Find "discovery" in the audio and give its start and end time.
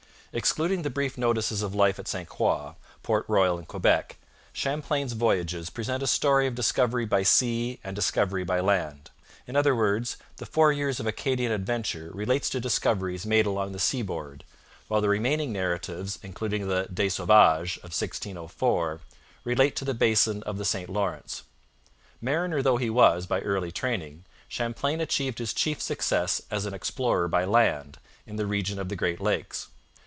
6.55-7.03, 7.93-8.45